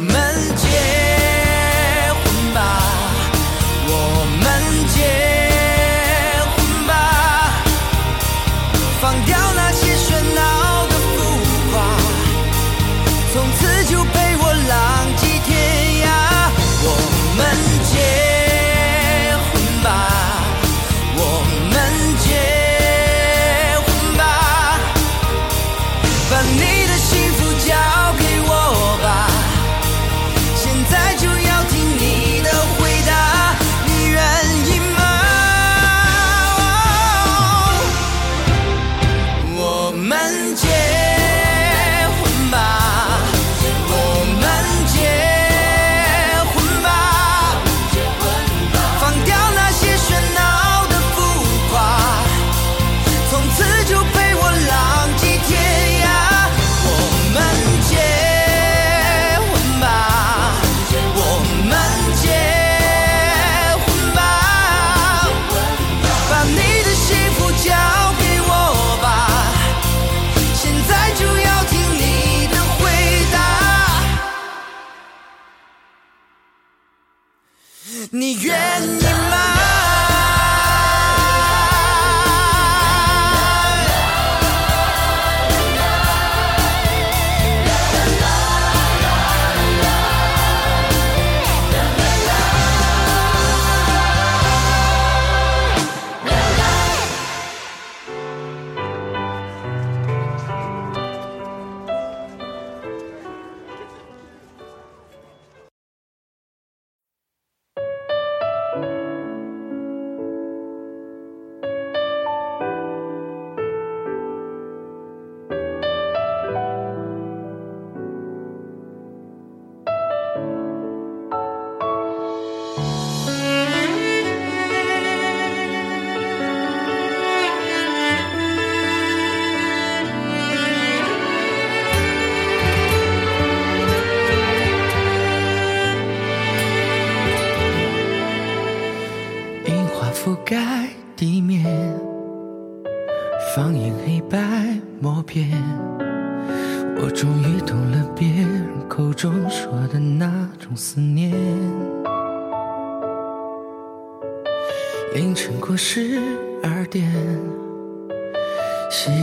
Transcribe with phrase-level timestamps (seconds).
[0.00, 0.77] 们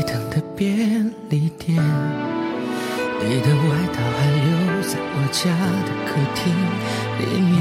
[0.05, 1.75] 等的便利店
[3.21, 5.43] 你的外套还留在我家
[5.87, 6.41] 的客厅
[7.19, 7.53] 里面。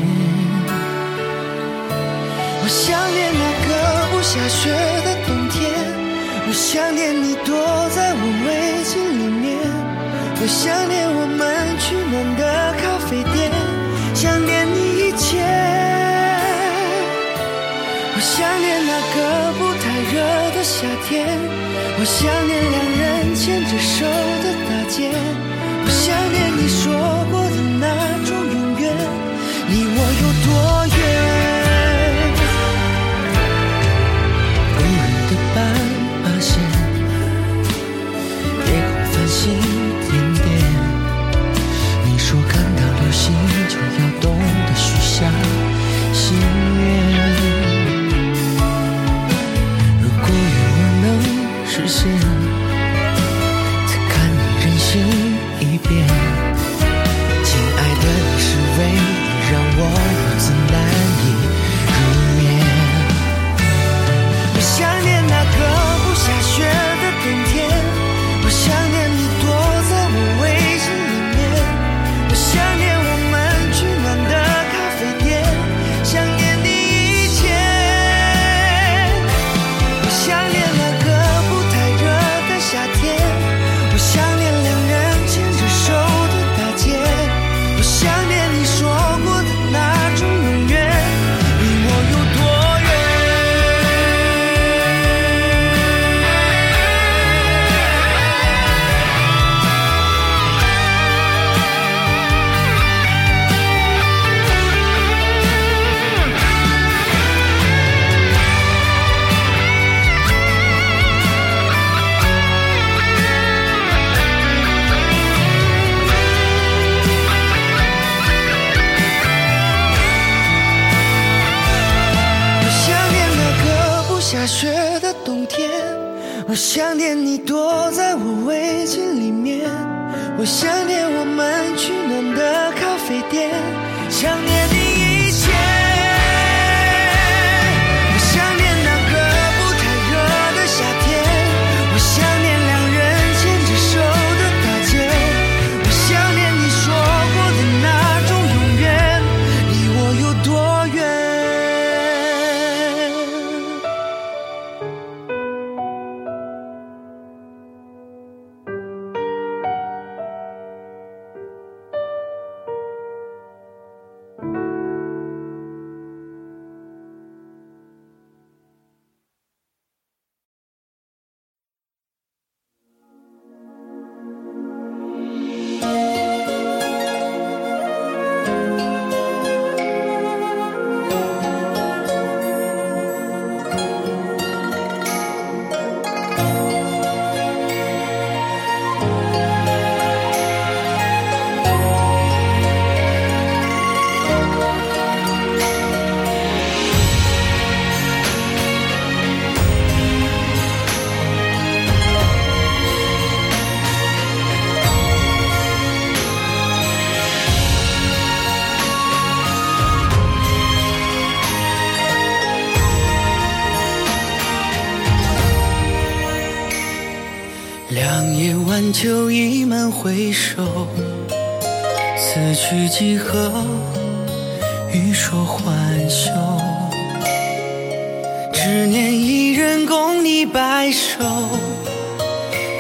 [2.63, 3.69] 我想念那个
[4.11, 4.71] 不下雪
[5.05, 5.55] 的冬天
[6.47, 7.55] 我想念你躲
[7.91, 8.49] 在我围
[8.85, 9.45] 巾里面。
[10.41, 11.41] 我想念我们
[11.79, 12.54] 取暖的
[22.05, 26.93] 我想念两人牵着手的大街我想念你说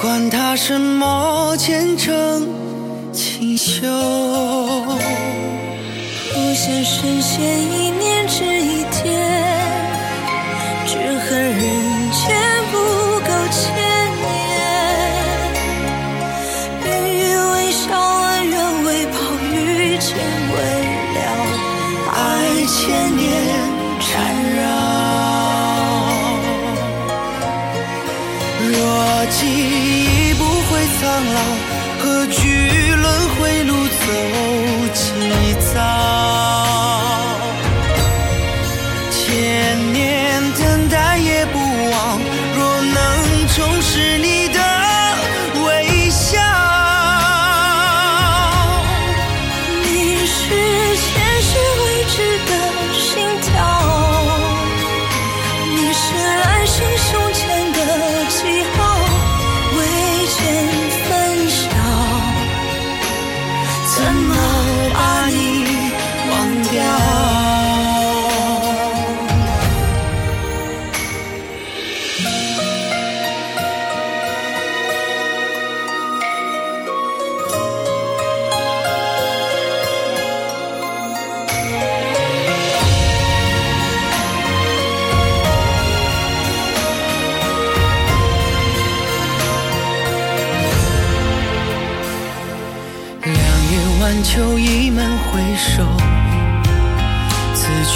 [0.04, 2.46] 管他什么前程
[3.10, 3.80] 锦绣
[6.30, 9.58] 不羡神仙一念只一天
[10.84, 12.53] 只恨人间。
[31.32, 31.53] long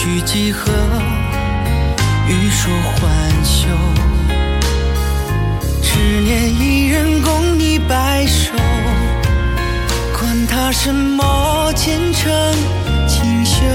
[0.08, 0.72] 欲几何？
[2.28, 2.98] 欲说还
[3.44, 3.68] 休。
[5.82, 8.54] 只念一人，共你白首。
[10.18, 12.32] 管他什么前程
[13.06, 13.66] 锦绣。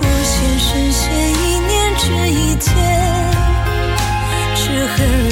[0.00, 2.74] 我羡神仙一念值一千，
[4.56, 5.31] 只恨。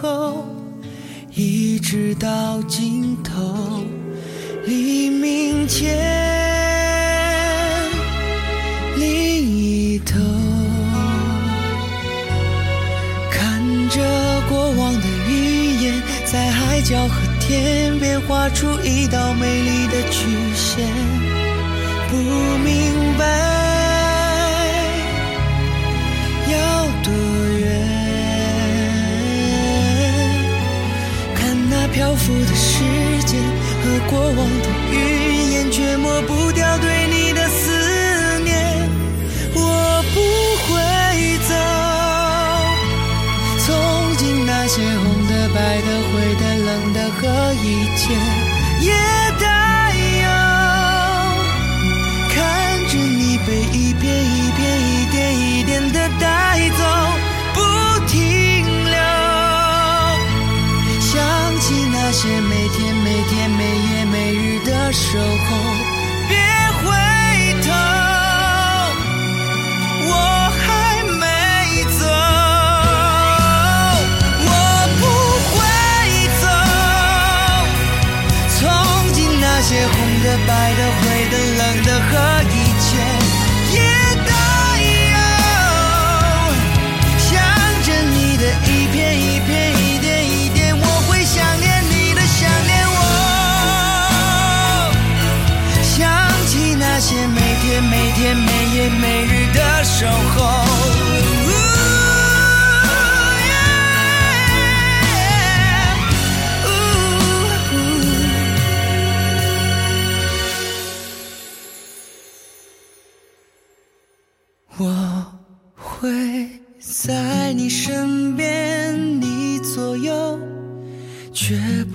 [0.00, 0.46] 后，
[1.34, 3.84] 一直到尽头，
[4.66, 5.96] 黎明前
[8.96, 10.18] 另一头，
[13.30, 14.02] 看着
[14.48, 20.25] 过往的云烟，在海角和天边画出一道美丽的曲。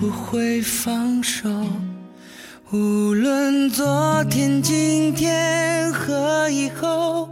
[0.02, 1.48] 不会放手。
[2.72, 7.28] 无论昨天、今天和以后，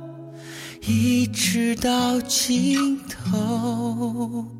[0.86, 4.59] 一直到尽头。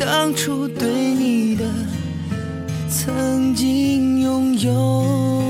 [0.00, 1.64] 当初对你的。
[2.88, 5.49] 曾经拥有。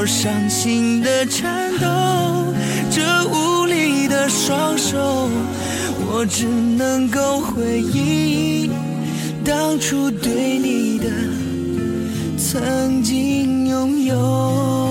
[0.00, 1.86] 我伤心的颤抖，
[2.90, 5.28] 这无力的双手，
[6.06, 8.70] 我只能够回忆
[9.44, 11.04] 当初对你的
[12.38, 14.89] 曾经拥有。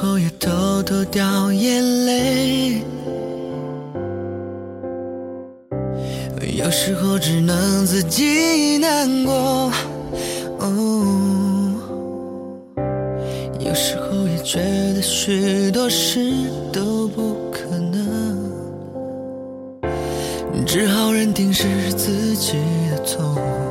[0.00, 2.82] 后也偷偷掉眼泪
[6.56, 9.72] 有时候只能自己难过
[10.58, 11.72] 哦
[13.58, 14.58] 有时候也觉
[14.94, 16.20] 得许多事
[16.72, 17.96] 都不可能
[20.66, 22.54] 只好认定是自己
[22.90, 23.65] 的错。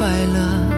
[0.00, 0.69] 快乐，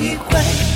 [0.00, 0.75] 一回。